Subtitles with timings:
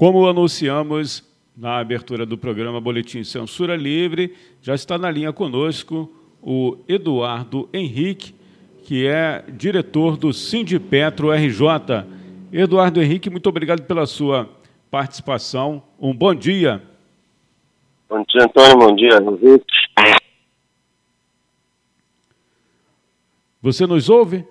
[0.00, 1.22] Como anunciamos
[1.54, 8.34] na abertura do programa Boletim Censura Livre, já está na linha conosco o Eduardo Henrique,
[8.82, 12.06] que é diretor do Sindipetro RJ.
[12.50, 14.48] Eduardo Henrique, muito obrigado pela sua
[14.90, 15.82] participação.
[16.00, 16.82] Um bom dia.
[18.08, 18.78] Bom dia, Antônio.
[18.78, 19.66] Bom dia, Henrique.
[23.60, 24.46] Você nos ouve?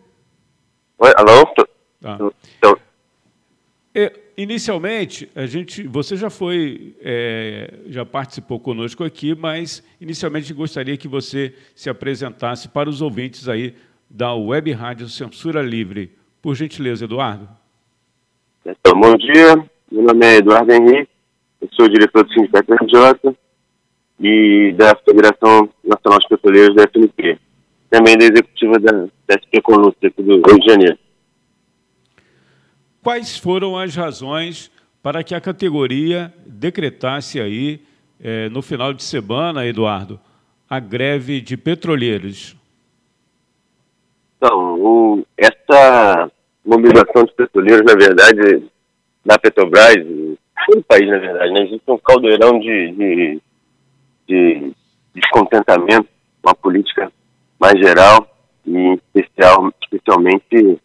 [0.99, 1.43] Oi, alô?
[1.99, 2.19] Tá.
[4.01, 10.95] É, inicialmente, a gente, você já foi, é, já participou conosco aqui, mas inicialmente gostaria
[10.95, 13.75] que você se apresentasse para os ouvintes aí
[14.09, 16.15] da Web Rádio Censura Livre.
[16.41, 17.49] Por gentileza, Eduardo.
[18.65, 19.57] Então, bom dia,
[19.91, 21.09] meu nome é Eduardo Henrique,
[21.59, 23.35] eu sou diretor do Sindicato RJ
[24.21, 27.37] e da Federação Nacional de Petroleiros da FNP,
[27.89, 28.91] também da executiva da,
[29.27, 30.97] da SP Conluta do Rio de Janeiro.
[33.01, 34.71] Quais foram as razões
[35.01, 37.81] para que a categoria decretasse aí,
[38.21, 40.19] eh, no final de semana, Eduardo,
[40.69, 42.55] a greve de petroleiros?
[44.37, 46.29] Então, o, essa
[46.65, 48.69] mobilização de petroleiros, na verdade,
[49.25, 49.95] na Petrobras,
[50.65, 53.41] todo o país, na verdade, né, existe um caldeirão de, de,
[54.27, 54.73] de
[55.15, 56.07] descontentamento
[56.41, 57.11] com a política
[57.59, 58.27] mais geral
[58.65, 60.79] e especial, especialmente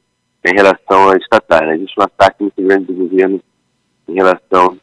[0.44, 1.66] em relação a estatais.
[1.66, 1.76] Né?
[1.76, 3.40] Existe um ataque muito grande do governo
[4.08, 4.78] em relação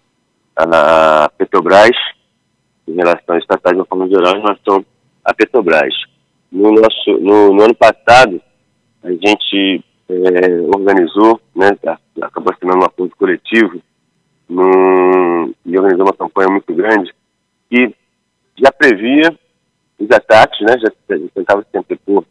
[0.56, 1.95] à Petrobras,
[2.88, 4.86] em relação a estatais de uma forma geral, em relação
[5.23, 5.94] à Petrobras.
[6.52, 8.42] No, nosso, no, no ano passado,
[9.04, 11.70] a gente é, organizou, né,
[12.22, 13.82] acabou assinando um acordo coletivo
[14.50, 17.14] num, e organizou uma campanha muito grande
[17.70, 17.95] que
[18.58, 19.34] já previa
[19.98, 22.26] os ataques, né, já, já tentava se antepor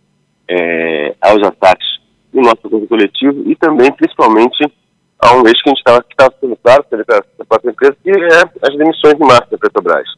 [0.47, 2.00] é, aos ataques
[2.33, 4.65] no nosso acordo coletivo e também, principalmente,
[5.19, 8.77] a um eixo que a gente estava sendo claro pela própria empresa, que é as
[8.77, 10.09] demissões de massa da Petrobras.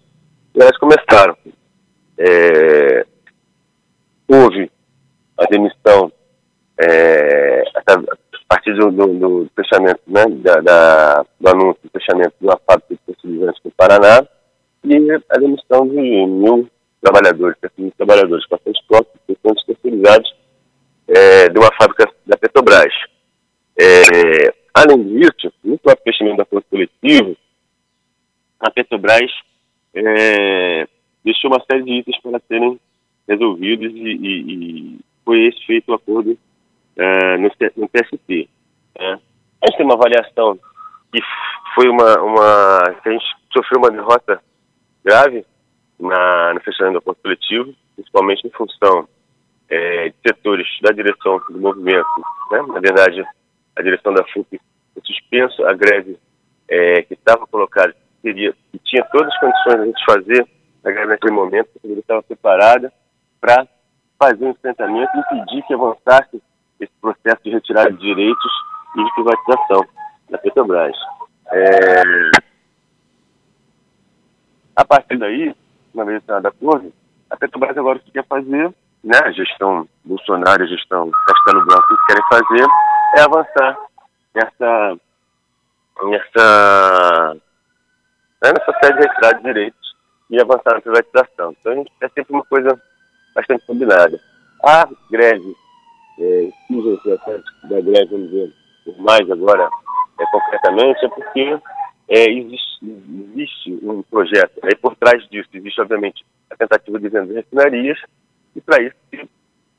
[0.55, 1.37] E elas começaram.
[2.19, 3.07] É,
[4.29, 4.71] houve
[5.39, 6.13] a demissão
[6.79, 7.83] é, a
[8.49, 13.01] partir do, do, do fechamento, né, da, da, do anúncio do fechamento uma fábrica de
[13.07, 14.27] fertilizantes no Paraná
[14.85, 14.97] e
[15.31, 16.69] a demissão de mil
[17.01, 20.42] trabalhadores, mil trabalhadores, bastante próximos, bastante terceirizados
[21.09, 22.93] é, de uma fábrica da Petrobras.
[23.79, 27.37] É, além disso, no próprio fechamento da força coletivo,
[28.61, 29.31] a Petrobras
[29.95, 30.87] é,
[31.25, 32.81] deixou uma série de itens para serem
[33.29, 34.53] resolvidos e, e,
[34.97, 38.49] e foi esse feito o acordo uh, no, no PSP.
[38.99, 39.21] Né?
[39.63, 40.59] A gente tem uma avaliação
[41.13, 41.21] que
[41.75, 44.43] foi uma, uma que a gente sofreu uma derrota
[45.05, 45.45] grave
[45.99, 49.09] na, no fechamento do acordo coletivo, principalmente em função
[49.73, 52.07] é, de setores da direção do movimento,
[52.51, 52.61] né?
[52.69, 53.25] na verdade,
[53.75, 54.61] a direção da FUP
[55.03, 56.19] suspenso a greve
[56.69, 60.49] é, que estava colocada, que, que tinha todas as condições de a gente fazer
[60.85, 62.93] a greve naquele momento, que estava preparada
[63.41, 63.67] para
[64.19, 66.43] fazer um enfrentamento impedir que avançasse
[66.79, 68.53] esse processo de retirada de direitos
[68.95, 69.87] e de privatização
[70.29, 70.97] da Petrobras.
[71.51, 72.03] É...
[74.77, 75.55] A partir daí,
[75.95, 76.93] uma vez da acordo,
[77.31, 78.73] a Petrobras agora o que quer fazer
[79.05, 82.67] né, a gestão Bolsonaro, a gestão Castelo Branco, que querem fazer
[83.17, 83.77] é avançar
[84.35, 84.97] nessa,
[86.05, 87.37] nessa,
[88.43, 89.97] né, nessa série de retirada de direitos
[90.31, 91.55] e avançar na privatização.
[91.61, 92.81] Então, é sempre uma coisa
[93.35, 94.19] bastante combinada.
[94.65, 95.57] A greve,
[96.19, 96.49] é,
[97.69, 98.53] da greve, vamos dizer,
[98.99, 99.69] mais agora,
[100.19, 101.59] é, concretamente, é porque
[102.09, 102.79] é, existe,
[103.35, 107.99] existe, um projeto, aí por trás disso existe, obviamente, a tentativa de vender refinarias,
[108.55, 108.97] e para isso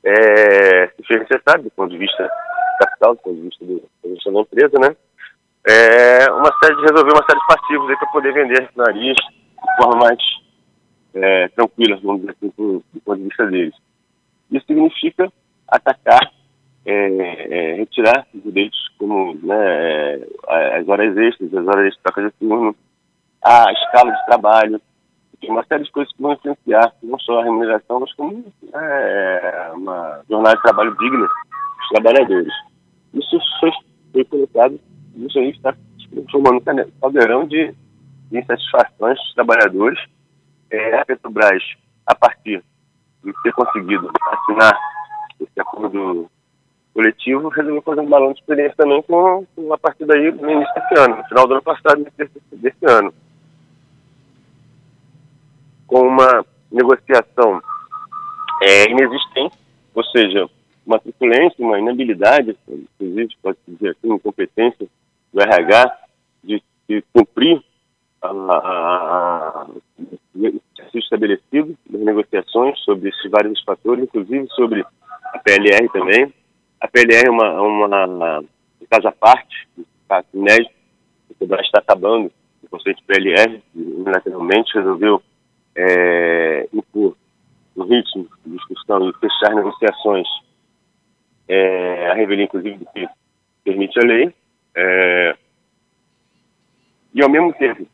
[0.04, 2.28] é, se fez necessário, do ponto de vista
[2.78, 4.96] capital, do ponto de vista do, da gestão da empresa, né?
[5.66, 9.96] É, uma série de resolver uma série de passivos para poder vender refinarias de forma
[10.04, 10.18] mais
[11.14, 13.74] é, tranquila, vamos dizer assim, do, do, ponto de vista deles.
[14.50, 15.32] Isso significa
[15.68, 16.30] atacar,
[16.84, 20.16] é, é, retirar os direitos como né,
[20.48, 22.76] é, as horas extras, as horas de troca de turno,
[23.42, 24.80] a escala de trabalho,
[25.44, 28.44] tem uma série de coisas que vão influenciar não só a remuneração, mas como
[28.74, 32.52] é, uma jornada de trabalho digna dos trabalhadores.
[33.12, 34.80] Isso foi colocado,
[35.16, 35.74] isso aí está
[36.30, 37.74] formando um caldeirão de,
[38.30, 39.98] de insatisfações dos trabalhadores.
[40.70, 41.62] É, a Petrobras,
[42.06, 42.62] a partir
[43.22, 44.78] de ter conseguido assinar
[45.40, 46.28] esse acordo
[46.92, 50.74] coletivo, resolveu fazer um balão de experiência também com, com a partir daí no início
[50.74, 53.12] desse ano, no final do ano passado, desse, desse ano
[55.94, 57.62] com uma negociação
[58.60, 59.56] é, inexistente,
[59.94, 60.50] ou seja,
[60.84, 64.88] uma truculência, uma inabilidade, inclusive pode dizer assim, incompetência
[65.32, 65.96] do RH
[66.42, 67.62] de de cumprir
[68.20, 68.32] a, a,
[69.62, 69.66] a,
[70.34, 74.84] o estabelecido nas negociações sobre esses vários fatores, inclusive sobre
[75.32, 76.34] a PLR também.
[76.80, 78.44] A PLR é uma, uma, uma
[78.90, 80.74] caso à parte, um caso inédito,
[81.30, 82.32] o Petrobras está acabando
[82.64, 85.22] o conceito de PLR, unilateralmente resolveu
[85.76, 87.16] é, impor
[87.74, 90.26] no ritmo de discussão e fechar negociações
[91.48, 93.06] é, a revelia, inclusive, do que
[93.64, 94.34] permite a lei.
[94.74, 95.36] É,
[97.12, 97.86] e, ao mesmo tempo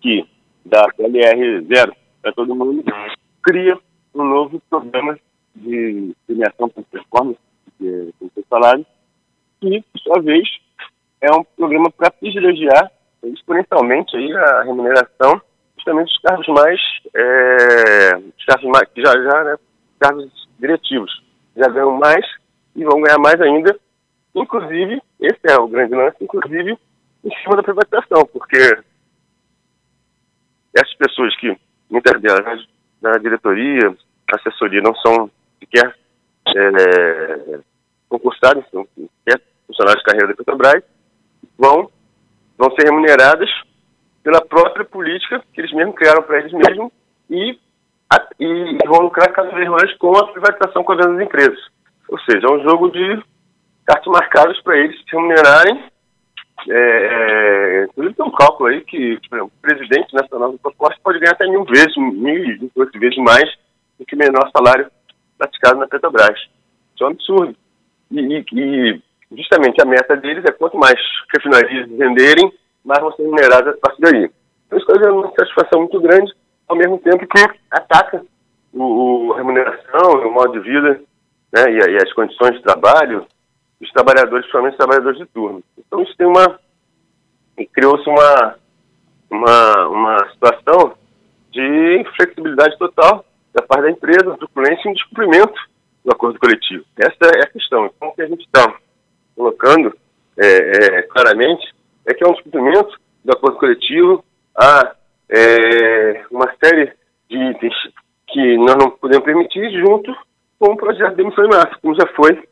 [0.00, 0.28] que
[0.64, 2.84] dá PLR zero para todo mundo,
[3.42, 3.78] cria
[4.14, 5.18] um novo programa
[5.54, 7.40] de premiação por performance,
[7.78, 8.84] que é, falado,
[9.60, 10.48] que, por sua vez,
[11.20, 12.90] é um programa para privilegiar
[13.24, 15.40] exponencialmente aí a remuneração
[15.88, 16.80] justamente dos cargos mais,
[17.14, 19.56] é, dos cargos mais, já já, né,
[19.98, 21.22] cargos diretivos,
[21.56, 22.24] já ganham mais
[22.76, 23.78] e vão ganhar mais ainda,
[24.34, 26.78] inclusive, esse é o grande lance, inclusive
[27.24, 28.58] em cima da privatização, porque
[30.76, 31.56] essas pessoas que,
[31.90, 32.66] muitas delas,
[33.00, 33.94] na diretoria,
[34.32, 35.96] assessoria, não são sequer
[36.56, 37.60] é,
[38.08, 40.82] concursados, são sequer funcionários de carreira da Petrobras,
[41.58, 41.90] vão,
[42.56, 43.50] vão ser remuneradas
[44.22, 46.92] pela própria política que eles mesmos criaram para eles mesmos
[47.30, 47.58] e,
[48.12, 51.58] a, e vão lucrar cada vez mais com a privatização com a venda das empresas.
[52.08, 53.22] Ou seja, é um jogo de
[53.86, 55.84] cartas marcadas para eles se remunerarem.
[56.68, 61.20] É, é, inclusive tem um cálculo aí que exemplo, o presidente nacional do proposta pode
[61.20, 63.48] ganhar até mil vezes, mil e oito vezes mais
[63.98, 64.90] do que o menor salário
[65.38, 66.38] praticado na Petrobras.
[66.94, 67.56] Isso é um absurdo.
[68.10, 70.98] E, e, e justamente a meta deles é quanto mais
[71.32, 72.52] refinarias venderem,
[72.84, 74.30] mais vão ser remuneradas a partir daí.
[74.66, 76.32] Então isso é uma satisfação muito grande,
[76.66, 78.22] ao mesmo tempo que ataca
[78.72, 81.00] o, o a remuneração, o modo de vida
[81.52, 83.26] né, e, e, as condições de trabalho
[83.80, 85.62] dos trabalhadores, principalmente os trabalhadores de turno.
[85.78, 86.58] Então isso tem uma...
[87.72, 88.56] criou-se uma,
[89.30, 90.94] uma, uma situação
[91.50, 93.24] de inflexibilidade total
[93.54, 95.58] da parte da empresa, truculência e descumprimento
[96.04, 96.84] do acordo coletivo.
[96.96, 97.86] Essa é a questão.
[97.86, 98.74] Então o que a gente está
[99.34, 99.96] colocando
[100.36, 101.67] é, é, claramente
[102.18, 104.24] que é um descumprimento do acordo coletivo,
[104.56, 104.94] há
[105.30, 106.92] é, uma série
[107.30, 107.74] de itens
[108.26, 110.14] que nós não podemos permitir junto
[110.58, 112.42] com o projeto de demissão em massa, como já foi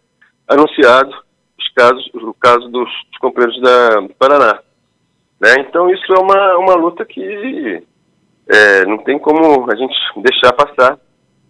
[0.49, 1.11] anunciado
[1.59, 4.61] os casos, o caso dos, dos companheiros da, do Paraná.
[5.41, 5.55] Né?
[5.61, 7.83] Então isso é uma, uma luta que
[8.49, 10.99] é, não tem como a gente deixar passar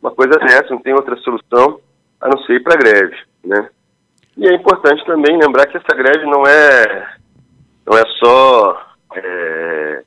[0.01, 1.81] uma coisa dessa, não tem outra solução
[2.21, 3.17] a não ser ir para a greve.
[3.45, 3.69] Né?
[4.37, 7.16] E é importante também lembrar que essa greve não é,
[7.87, 10.03] não é só é,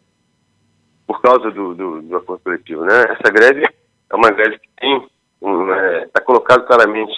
[1.08, 2.84] por causa do, do, do, acordo coletivo.
[2.84, 3.04] Né?
[3.10, 7.14] Essa greve é uma greve que tem, está é, tá colocado claramente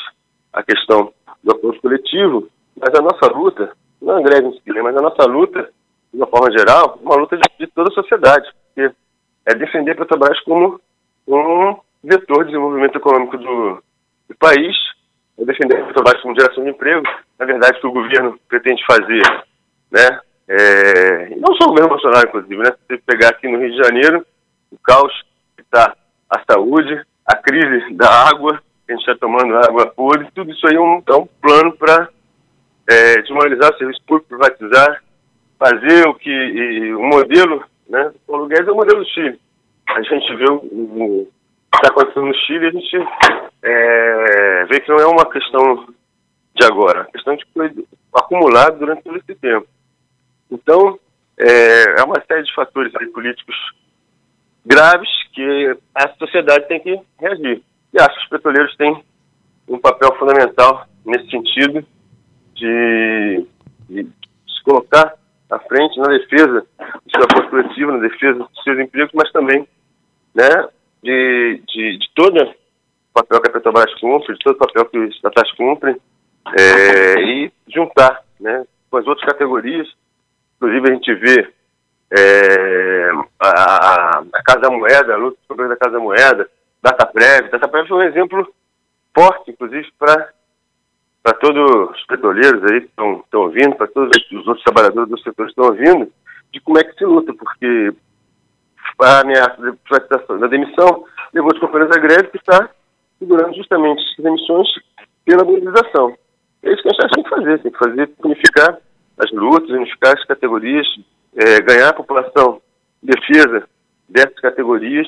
[0.54, 1.12] a questão
[1.44, 2.48] do acordo coletivo,
[2.80, 3.72] mas a nossa luta,
[4.02, 4.82] não é uma greve em né?
[4.82, 5.70] mas a nossa luta,
[6.14, 8.96] de uma forma geral, é uma luta de, de toda a sociedade, porque
[9.46, 10.80] é defender Petrobras como
[11.28, 13.84] um vetor de desenvolvimento econômico do,
[14.30, 14.76] do país
[15.40, 17.04] é defender a Petrobras como geração de emprego,
[17.40, 19.24] na verdade, que o governo pretende fazer,
[19.92, 20.20] né?
[20.48, 22.72] É, não só o governo Bolsonaro, inclusive, né?
[22.72, 24.26] Se você pegar aqui no Rio de Janeiro,
[24.72, 25.14] o caos
[25.56, 25.96] que está
[26.30, 30.76] a saúde, a crise da água, a gente está tomando água podre, tudo isso aí
[30.76, 32.10] é um, é um plano para
[32.90, 35.02] é, desmoralizar o serviço público, privatizar,
[35.58, 38.12] fazer o que o modelo, né?
[38.16, 39.40] O Paulo Guedes é o modelo do Chile.
[39.88, 41.28] A gente vê o,
[41.72, 42.98] que está acontecendo no Chile, a gente
[43.62, 45.88] é, vê que não é uma questão
[46.56, 47.72] de agora, é uma questão que foi
[48.14, 49.68] acumulada durante todo esse tempo.
[50.52, 51.00] Então,
[51.38, 53.56] é, é uma série de fatores políticos
[54.66, 57.64] graves que a sociedade tem que reagir.
[57.94, 59.04] E acho que os petroleiros têm
[59.68, 61.86] um papel fundamental nesse sentido
[62.56, 63.46] de,
[63.90, 65.16] de se colocar
[65.50, 66.66] à frente na defesa
[67.06, 69.68] do seu acordo coletivo, na defesa dos seus empregos, mas também
[70.34, 70.70] né,
[71.04, 74.98] de, de, de todo o papel que a Petrobras cumpre, de todo o papel que
[74.98, 75.98] os estatais cumprem,
[76.58, 79.88] é, e juntar né, com as outras categorias.
[80.62, 81.54] Inclusive, a gente vê
[82.12, 86.48] é, a, a, Casa da Moeda, a luta sobre a Casa da Moeda,
[86.84, 87.50] DataPrev.
[87.50, 88.48] DataPrev foi um exemplo
[89.18, 90.30] forte, inclusive, para
[91.24, 95.46] para todos os petroleiros aí que estão ouvindo, para todos os outros trabalhadores do setor
[95.46, 96.12] que estão ouvindo,
[96.52, 97.94] de como é que se luta, porque
[99.00, 102.72] a ameaça de privatização da demissão levou os companheiros à greve que está
[103.20, 104.68] segurando justamente as demissões
[105.24, 106.18] pela mobilização.
[106.64, 108.78] É isso que a gente tem que fazer, tem que fazer, unificar
[109.22, 110.88] as lutas, unificar as categorias,
[111.36, 112.62] é, ganhar a população
[113.02, 113.68] defesa
[114.10, 115.08] dessas categorias,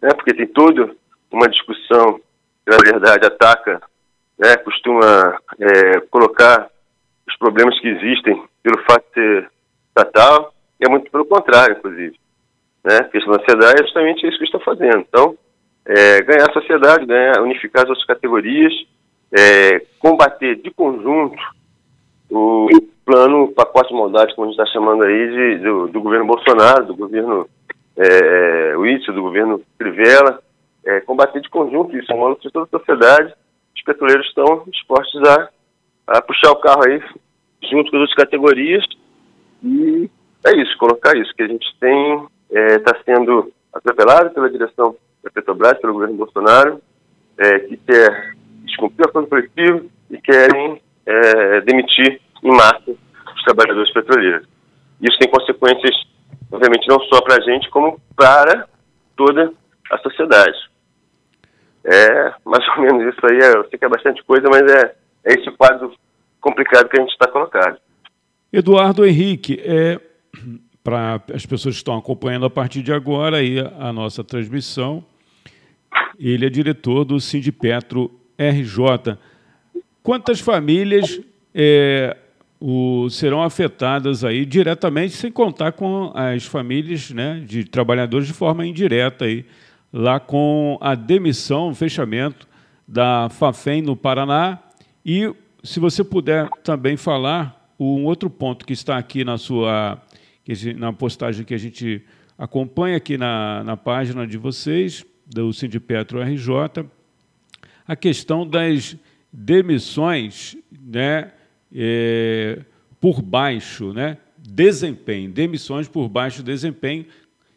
[0.00, 0.94] né, porque tem toda
[1.30, 2.20] uma discussão
[2.64, 3.80] que, na verdade, ataca,
[4.38, 6.68] né, costuma é, colocar
[7.26, 9.50] os problemas que existem pelo fato de ser
[9.88, 12.18] estatal, é muito pelo contrário, inclusive.
[12.84, 12.96] Né?
[13.00, 14.98] A questão da sociedade é justamente isso que estão fazendo.
[14.98, 15.36] Então,
[15.86, 18.72] é, ganhar a sociedade, ganhar, unificar as outras categorias,
[19.32, 21.42] é, combater de conjunto
[22.30, 22.66] o
[23.04, 26.86] plano pacote de maldade, como a gente está chamando aí, de, do, do, governo Bolsonaro,
[26.86, 27.48] do governo
[27.96, 30.40] é, é do governo Crivella,
[30.84, 33.34] é, combater de conjunto isso, é luta de toda a sociedade.
[33.76, 35.48] Os petroleiros estão dispostos a,
[36.06, 37.02] a puxar o carro aí
[37.70, 38.84] junto com as outras categorias
[39.62, 40.10] e
[40.46, 45.30] é isso, colocar isso, que a gente tem, está é, sendo atropelado pela direção da
[45.30, 46.80] Petrobras, pelo governo Bolsonaro,
[47.38, 48.34] é, que quer
[48.64, 52.90] descumprir o acordo e querem é, demitir em massa
[53.34, 54.46] os trabalhadores petroleiros.
[55.00, 55.94] Isso tem consequências,
[56.52, 58.68] obviamente, não só para a gente, como para
[59.16, 59.52] toda
[59.90, 60.56] a sociedade.
[61.84, 64.94] É mais ou menos isso aí, é, eu sei que é bastante coisa, mas é,
[65.24, 65.92] é esse quadro
[66.40, 67.78] complicado que a gente está colocado.
[68.52, 70.00] Eduardo Henrique, é,
[70.82, 75.04] para as pessoas que estão acompanhando a partir de agora aí a, a nossa transmissão,
[76.18, 79.18] ele é diretor do Sindipetro RJ.
[80.02, 81.20] Quantas famílias
[81.54, 82.16] é,
[82.60, 88.66] o, serão afetadas aí diretamente, sem contar com as famílias né, de trabalhadores de forma
[88.66, 89.44] indireta aí,
[89.92, 92.48] lá com a demissão, o fechamento
[92.86, 94.58] da Fafem no Paraná.
[95.04, 95.32] E
[95.62, 100.00] se você puder também falar um outro ponto que está aqui na sua
[100.76, 102.04] na postagem que a gente
[102.36, 106.84] acompanha aqui na, na página de vocês, do Sindipetro RJ,
[107.86, 108.96] a questão das
[109.32, 111.32] demissões né,
[111.74, 112.60] é,
[113.00, 117.06] por baixo né, desempenho, demissões por baixo desempenho,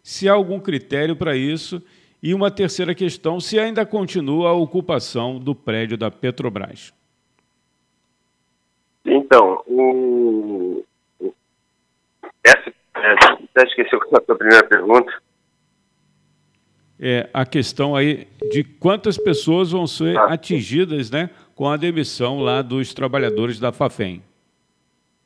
[0.01, 1.81] se há algum critério para isso,
[2.21, 6.93] e uma terceira questão, se ainda continua a ocupação do prédio da Petrobras.
[9.05, 10.83] Então, o,
[12.43, 15.11] essa, é, até esqueci a primeira pergunta.
[16.99, 22.39] É, a questão aí de quantas pessoas vão ser ah, atingidas né, com a demissão
[22.39, 24.23] lá dos trabalhadores da FAFEM.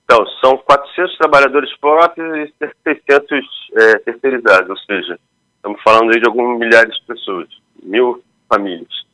[0.04, 3.46] Então, são 400 trabalhadores próprios e 600
[3.78, 5.18] é, terceirizados, ou seja,
[5.56, 7.48] estamos falando aí de alguns milhares de pessoas,
[7.82, 9.06] mil famílias.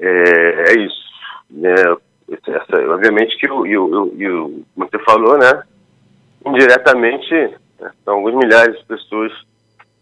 [0.00, 1.02] É, é isso.
[1.62, 1.96] É,
[2.50, 5.62] essa, obviamente que o, o, o, como você falou, né,
[6.44, 7.32] indiretamente
[7.78, 9.32] né, são alguns milhares de pessoas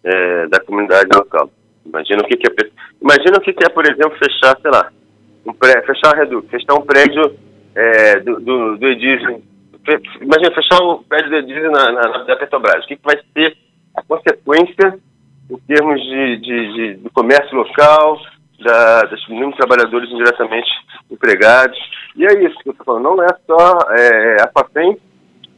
[0.05, 1.51] é, da comunidade local.
[1.85, 4.91] Imagina o que, que é, imagina o que, que é, por exemplo, fechar, sei lá,
[5.47, 7.37] um pré, fechar redu, fechar um prédio
[7.75, 9.41] é, do, do, do Edison,
[10.21, 12.85] imagina fechar um prédio do Edison na, na, na Petrobras.
[12.85, 13.57] O que, que vai ser
[13.97, 14.99] a consequência
[15.51, 18.21] em termos de, de, de do comércio local,
[18.61, 20.71] da, dos mínimos trabalhadores indiretamente
[21.11, 21.79] empregados.
[22.17, 24.97] E é isso que eu estou falando, não é só é, a FAPEM,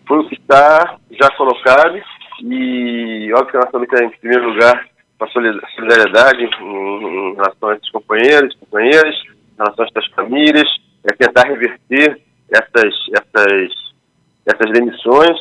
[0.07, 2.01] foi o que está já colocado,
[2.41, 4.87] e óbvio que nossa luta é, em primeiro lugar,
[5.19, 10.69] com a solidariedade em, relação a esses companheiros, companheiras, em relação a essas famílias,
[11.05, 12.21] é tentar reverter
[12.51, 13.73] essas, essas,
[14.47, 15.39] essas demissões.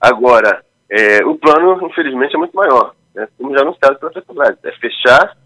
[0.00, 4.72] Agora, é, o plano, infelizmente, é muito maior, né, como já anunciado pela Petrobras, é
[4.72, 5.36] fechar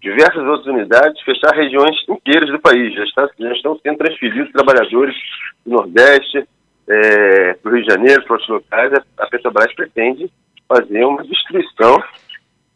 [0.00, 2.94] diversas outras unidades, fechar regiões inteiras do país.
[2.94, 5.16] Já, está, já estão sendo transferidos trabalhadores
[5.64, 6.46] do Nordeste
[6.88, 8.92] é, para o Rio de Janeiro, para outros locais.
[9.18, 10.30] A Petrobras pretende
[10.68, 12.02] fazer uma destruição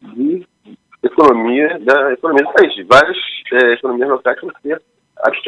[0.03, 0.47] de
[1.03, 2.87] economia da economia do país.
[2.87, 3.17] Várias
[3.53, 4.83] é, economias locais vão ser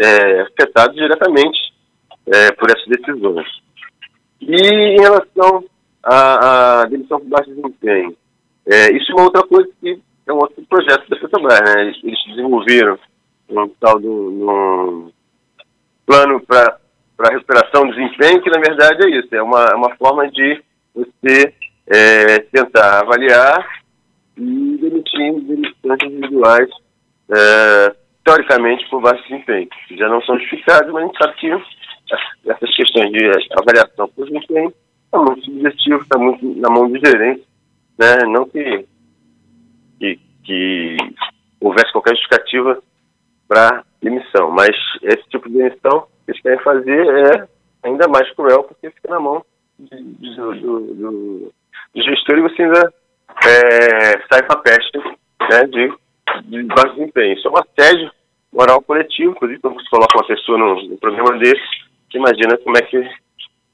[0.00, 1.72] é, afetadas diretamente
[2.26, 3.46] é, por essas decisões.
[4.40, 5.64] E em relação
[6.02, 8.16] à, à demissão por baixo desempenho,
[8.66, 11.60] é, isso é uma outra coisa que é um outro projeto da Petrobras.
[11.60, 11.82] Né?
[12.02, 12.98] Eles, desenvolveram
[13.48, 15.12] um tal do um
[16.06, 16.78] plano para
[17.30, 20.62] recuperação do desempenho, que na verdade é isso, é uma, é uma forma de
[20.94, 21.54] você
[21.86, 23.66] é, tentar avaliar
[24.36, 26.68] e demitir demissões individuais,
[27.30, 29.68] é, teoricamente, por baixo desempenho.
[29.90, 34.72] Já não são justificados, mas a gente sabe que essas questões de avaliação por desempenho
[35.04, 37.46] está muito subjetivo, está muito na mão do gerente,
[37.98, 38.16] né?
[38.26, 38.86] não que
[39.98, 40.96] que, que
[41.60, 42.82] houvesse qualquer justificativa
[43.46, 44.50] para demissão.
[44.50, 47.48] Mas esse tipo de demissão eles querem fazer é
[47.82, 49.44] ainda mais cruel, porque fica na mão
[49.78, 51.52] de, do, do, do,
[51.94, 52.92] gestor e você ainda
[53.44, 55.92] é, sai com a peste né, de,
[56.44, 57.34] de baixo desempenho.
[57.34, 58.10] Isso é um assédio
[58.52, 61.62] moral coletivo, inclusive quando você coloca uma pessoa num, num programa desse,
[62.10, 63.02] você imagina como é que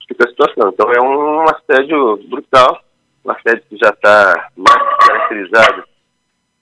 [0.09, 0.71] fica a situação.
[0.73, 2.81] Então é um assédio brutal,
[3.25, 5.85] um assédio que já está mais caracterizado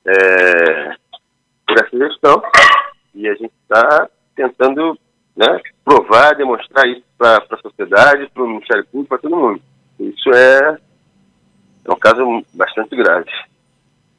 [0.06, 0.96] é,
[1.66, 2.42] por essa gestão
[3.14, 4.98] e a gente está tentando
[5.36, 9.60] né, provar, demonstrar isso para a sociedade, para o Ministério Público, para todo mundo.
[10.00, 10.78] Isso é,
[11.84, 13.30] É um caso bastante grave.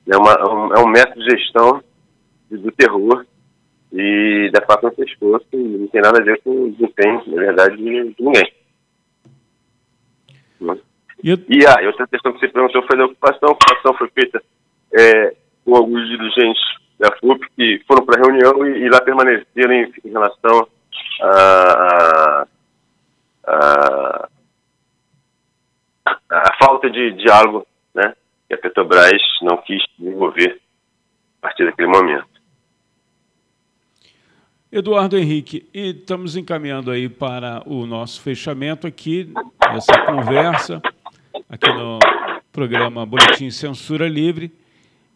[0.08, 0.32] É, uma,
[0.76, 1.84] é um método de gestão
[2.50, 3.26] do terror
[3.92, 7.78] e da faca no pescoço, não tem nada a ver com o desempenho, na verdade,
[7.78, 8.54] de, ninguém.
[11.24, 13.50] E, e ah, outra questão que você perguntou foi da ocupação.
[13.50, 14.42] A ocupação foi feita
[14.94, 16.62] é, com alguns dirigentes
[17.00, 20.68] da FUP que foram para a reunião e, e, lá permaneceram em, em relação
[21.22, 22.48] a,
[23.46, 24.30] a,
[26.06, 28.14] a, a falta de diálogo né,
[28.48, 30.60] que a Petrobras não quis desenvolver
[31.42, 32.38] a partir daquele momento.
[34.70, 39.32] Eduardo Henrique, e estamos encaminhando aí para o nosso fechamento aqui,
[39.74, 40.82] essa conversa,
[41.50, 42.00] aqui no
[42.52, 44.52] programa Boletim Censura Livre.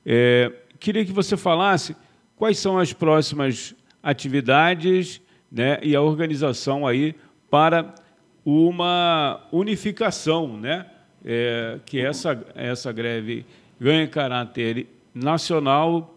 [0.05, 1.97] É, queria que você falasse
[2.37, 5.21] quais são as próximas atividades
[5.51, 7.15] né, e a organização aí
[7.49, 7.93] para
[8.45, 10.85] uma unificação, né,
[11.25, 13.45] é, que essa, essa greve
[13.79, 16.15] ganhe caráter nacional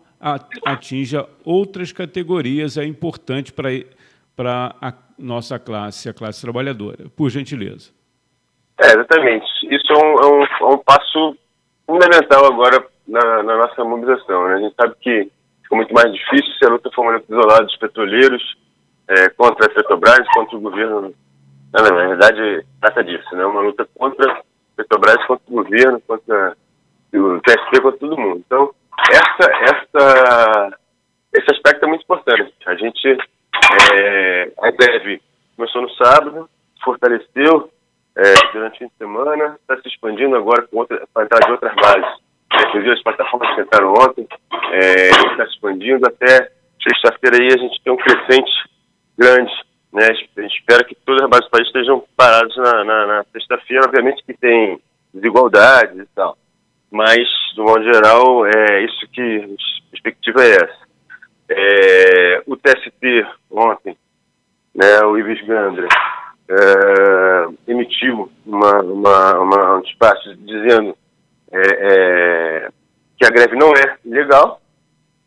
[0.64, 7.10] atinja outras categorias, é importante para a nossa classe, a classe trabalhadora.
[7.14, 7.90] Por gentileza.
[8.80, 9.46] É, exatamente.
[9.70, 11.36] Isso é um, é um, é um passo
[11.86, 14.48] fundamental agora na, na nossa mobilização.
[14.48, 14.54] Né?
[14.54, 15.30] A gente sabe que
[15.62, 18.56] ficou muito mais difícil se a luta for uma luta isolada dos petroleiros
[19.08, 21.14] é, contra a Petrobras, contra o governo.
[21.72, 23.44] Não, na verdade, trata disso, né?
[23.44, 24.42] Uma luta contra a
[24.76, 26.56] Petrobras, contra o governo, contra
[27.14, 28.42] o TSP, contra todo mundo.
[28.46, 28.74] Então,
[29.10, 30.78] essa, essa,
[31.32, 32.54] esse aspecto é muito importante.
[32.66, 33.18] A gente,
[33.92, 35.20] é, a greve
[35.56, 36.48] começou no sábado,
[36.82, 37.70] fortaleceu
[38.16, 40.68] é, durante o fim de semana, está se expandindo agora
[41.12, 42.24] para entrar de outras bases.
[42.52, 44.28] É, inclusive as plataformas que entraram ontem,
[44.72, 46.50] é, está se expandindo até
[46.82, 48.52] sexta-feira aí a gente tem um crescente
[49.16, 49.52] grande.
[49.92, 50.08] Né?
[50.46, 54.34] Espera que todas as bases do país estejam paradas na, na, na sexta-feira, obviamente que
[54.34, 54.80] tem
[55.12, 56.36] desigualdades e tal
[56.94, 59.56] mas, do modo geral, é isso que
[59.90, 60.84] a perspectiva é essa.
[61.48, 63.98] É, o TST ontem,
[64.72, 65.88] né, o Ives Gandra,
[66.48, 70.96] é, emitiu uma, uma, uma, um despacho dizendo
[71.50, 72.68] é, é,
[73.18, 74.60] que a greve não é legal,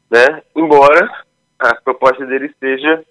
[0.10, 1.12] né, embora
[1.60, 3.04] a proposta dele seja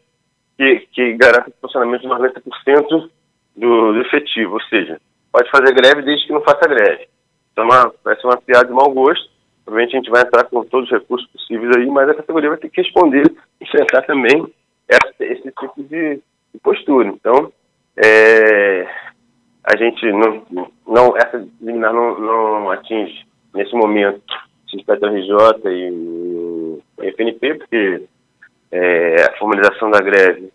[0.57, 3.11] que, que garanta o funcionamento de 90%
[3.57, 5.01] do, do efetivo, ou seja,
[5.33, 7.09] pode fazer greve desde que não faça greve.
[7.53, 9.31] Então, uma, vai ser uma piada de mau gosto.
[9.65, 12.59] Provavelmente a gente vai entrar com todos os recursos possíveis aí, mas a categoria vai
[12.59, 13.25] ter que responder,
[13.61, 14.47] enfrentar também
[14.89, 16.21] essa, esse tipo de,
[16.55, 17.09] de, postura.
[17.09, 17.53] Então,
[17.97, 18.87] é,
[19.65, 24.23] a gente não, não essa liminar não, não atinge nesse momento
[24.75, 28.03] o RJ e o FNP, porque
[28.71, 30.51] é, a formalização da greve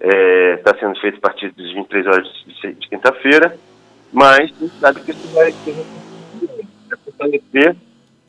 [0.00, 3.56] está é, sendo feita a partir das 23 horas de, de quinta-feira,
[4.12, 5.52] mas a gente sabe que isso vai
[7.04, 7.76] fortalecer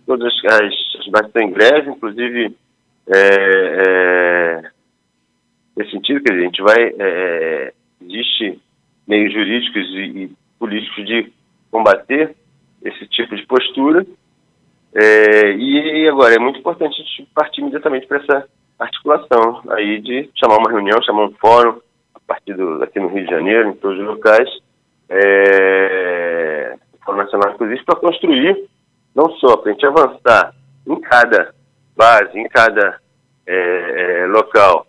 [0.06, 0.62] todas as,
[1.00, 2.56] as bases estão em greve, inclusive
[3.08, 4.72] é, é,
[5.76, 8.60] nesse sentido, dizer, a gente vai, é, existe
[9.08, 11.32] meios jurídicos e, e, políticos de
[11.70, 12.36] combater
[12.84, 14.06] esse tipo de postura,
[14.94, 18.48] é, e, agora é muito importante a gente partir imediatamente para essa
[18.80, 21.80] articulação aí de chamar uma reunião, chamar um fórum,
[22.14, 24.50] a partir do, aqui no Rio de Janeiro, em todos os locais,
[25.10, 28.68] é, Fórum Nacional, inclusive, para construir,
[29.16, 30.54] não só para a gente avançar
[30.88, 31.54] em cada
[31.96, 33.00] base, em cada
[33.48, 34.88] é, é, local,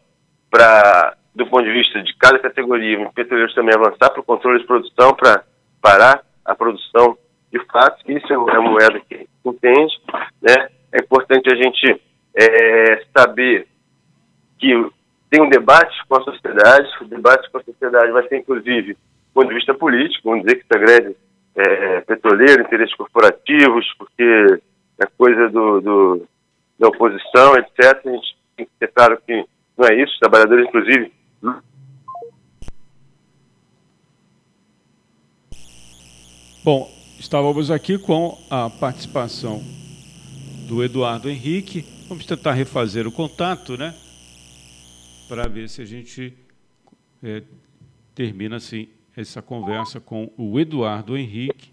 [0.51, 4.67] para, do ponto de vista de cada categoria, petroleiros também avançar para o controle de
[4.67, 5.45] produção, para
[5.81, 7.17] parar a produção
[7.53, 9.95] de fato, isso é a moeda que entende,
[10.43, 10.69] né?
[10.93, 12.01] É importante a gente
[12.35, 13.67] é, saber
[14.59, 14.91] que
[15.31, 18.99] tem um debate com a sociedade, o debate com a sociedade vai ser, inclusive, do
[19.35, 21.17] ponto de vista político, vamos dizer que essa greve
[21.57, 24.61] é, petroleiro, interesses corporativos, porque
[24.99, 26.29] é coisa do, do,
[26.79, 28.01] da oposição, etc.
[28.05, 29.45] A gente tem que ter claro que
[29.77, 31.13] não é isso, os trabalhadores, inclusive.
[36.65, 39.63] Bom, estávamos aqui com a participação
[40.69, 41.85] do Eduardo Henrique.
[42.09, 43.95] Vamos tentar refazer o contato, né?
[45.29, 46.33] Para ver se a gente
[47.21, 47.43] é,
[48.15, 51.73] termina assim essa conversa com o Eduardo Henrique.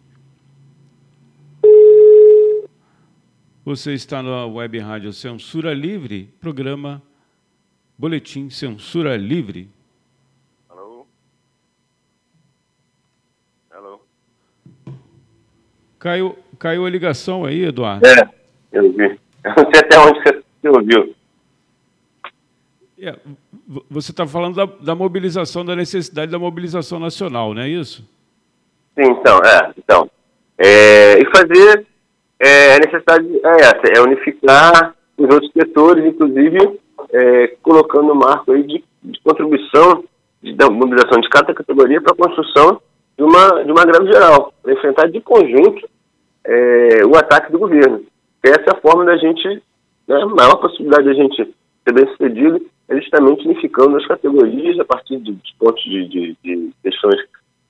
[3.64, 7.02] Você está na Web Rádio Censura Livre, programa
[7.96, 9.70] Boletim Censura Livre.
[10.68, 11.06] Alô?
[13.70, 14.02] Alô?
[16.00, 18.08] Caiu, caiu a ligação aí, Eduardo?
[18.08, 18.30] É,
[18.72, 19.20] eu vi.
[19.44, 21.16] Eu não sei até onde você ouviu.
[23.00, 23.16] É,
[23.90, 28.04] você está falando da, da, mobilização, da necessidade da mobilização nacional, não é isso?
[28.96, 29.74] Sim, então, é.
[29.78, 30.10] Então,
[30.58, 31.86] É, e fazer,
[32.40, 36.80] é, a necessidade é essa, é unificar os outros setores, inclusive
[37.12, 40.04] é, colocando o marco aí de, de contribuição
[40.42, 42.80] de, da mobilização de cada categoria para a construção
[43.18, 45.90] de uma, de uma greve geral, para enfrentar de conjunto
[46.46, 48.04] é, o ataque do governo.
[48.44, 49.48] Essa é a forma da gente,
[50.08, 54.86] né, a maior possibilidade da gente ser bem sucedido é justamente unificando as categorias a
[54.86, 57.22] partir de, de pontos de, de, de, questões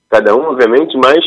[0.10, 1.20] cada um, obviamente, mas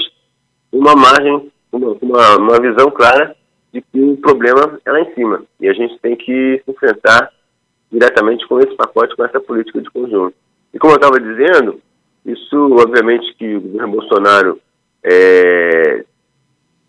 [0.73, 3.37] uma margem, uma, uma, visão clara
[3.73, 5.43] de que o problema é lá em cima.
[5.61, 7.33] E a gente tem que se enfrentar
[7.91, 10.35] diretamente com esse pacote, com essa política de conjunto.
[10.73, 11.81] E como eu estava dizendo,
[12.25, 14.61] isso, obviamente, que o governo Bolsonaro
[15.03, 16.05] é,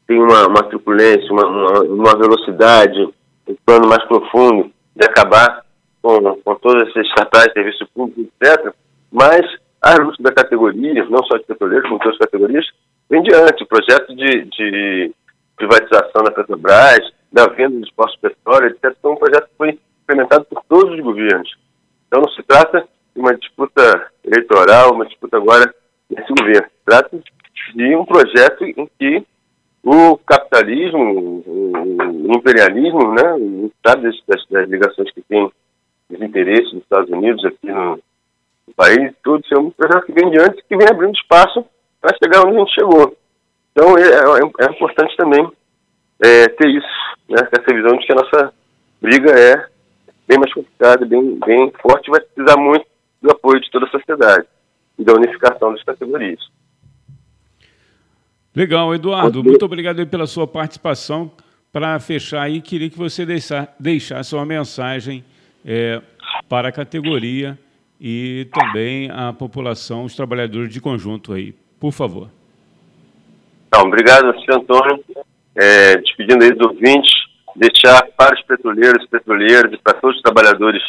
[0.07, 3.07] tem uma, uma truculência, uma, uma, uma, velocidade,
[3.47, 5.63] um plano mais profundo de acabar
[6.07, 8.73] com, com todos estatais, serviço público, etc.
[9.11, 9.41] Mas
[9.81, 12.65] a luta da categoria, não só de petroleiros, como de outras categorias,
[13.09, 13.63] vem diante.
[13.63, 15.11] O projeto de, de
[15.57, 19.79] privatização da Petrobras, da venda dos postos de petróleo, etc., foi um projeto que foi
[20.03, 21.57] implementado por todos os governos.
[22.07, 25.73] Então não se trata de uma disputa eleitoral, uma disputa agora
[26.09, 26.69] nesse governo.
[26.85, 27.19] Trata
[27.75, 29.25] de um projeto em que
[29.83, 35.49] o capitalismo, o imperialismo, né, sabe das, das, ligações que tem
[36.09, 37.99] os interesses dos Estados Unidos aqui no,
[38.67, 41.65] no país, tudo, isso é um projeto que vem diante, que vem abrindo espaço
[42.01, 43.17] para chegar onde a gente chegou.
[43.71, 45.49] Então é, é, é importante também
[46.23, 46.87] é, ter isso,
[47.29, 48.53] né, essa visão de que a nossa
[49.01, 49.67] briga é
[50.27, 52.85] bem mais complicada, bem, bem forte, vai precisar muito
[53.21, 54.47] do apoio de toda a sociedade
[54.97, 56.39] e da unificação das categorias.
[58.55, 61.31] Legal, Eduardo, muito obrigado pela sua participação.
[61.71, 63.23] Para fechar aí, queria que você
[63.79, 65.23] deixasse uma mensagem
[65.65, 66.01] é,
[66.47, 67.57] para a categoria
[67.99, 71.53] e também a população, os trabalhadores de conjunto aí.
[71.79, 72.29] Por favor.
[73.67, 75.03] Então, obrigado, senhor Antônio.
[75.55, 77.11] É, despedindo aí do ouvinte,
[77.55, 80.81] deixar para os petroleiros petroleiras e para todos os trabalhadores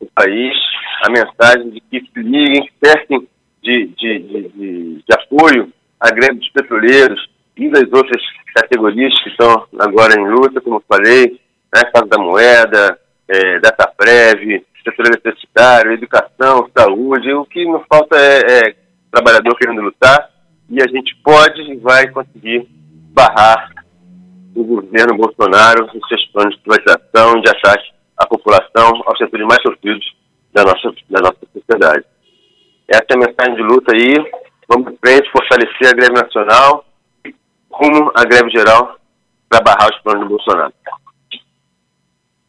[0.00, 0.54] do país
[1.02, 3.28] a mensagem de que se liguem, cerquem
[3.62, 8.22] de, de, de, de, de apoio à greve dos petroleiros e das outras
[8.54, 11.38] categorias que estão agora em luta, como falei,
[11.74, 17.32] né, Casa da Moeda, é, Dataprev, setor eletricitário, educação, saúde.
[17.32, 18.76] O que nos falta é, é
[19.10, 20.30] trabalhador querendo lutar
[20.68, 22.66] e a gente pode e vai conseguir
[23.12, 23.70] barrar
[24.54, 29.62] o governo Bolsonaro os seus planos de privatização, de ataque à população, aos setores mais
[29.62, 30.04] sofridos
[30.52, 32.04] da nossa, da nossa sociedade.
[32.88, 34.14] Essa é a mensagem de luta aí.
[34.68, 36.84] Vamos em frente, fortalecer a greve nacional
[37.74, 38.96] rumo à greve geral
[39.48, 40.72] para barrar os planos do Bolsonaro.